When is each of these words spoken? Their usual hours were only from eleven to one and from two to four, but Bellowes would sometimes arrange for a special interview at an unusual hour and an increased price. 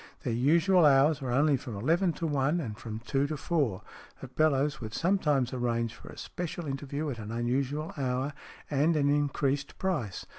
Their 0.23 0.33
usual 0.33 0.83
hours 0.83 1.21
were 1.21 1.29
only 1.31 1.57
from 1.57 1.75
eleven 1.75 2.11
to 2.13 2.25
one 2.25 2.59
and 2.59 2.75
from 2.75 3.01
two 3.05 3.27
to 3.27 3.37
four, 3.37 3.83
but 4.19 4.35
Bellowes 4.35 4.81
would 4.81 4.95
sometimes 4.95 5.53
arrange 5.53 5.93
for 5.93 6.09
a 6.09 6.17
special 6.17 6.65
interview 6.65 7.11
at 7.11 7.19
an 7.19 7.31
unusual 7.31 7.93
hour 7.95 8.33
and 8.71 8.95
an 8.95 9.09
increased 9.09 9.77
price. 9.77 10.25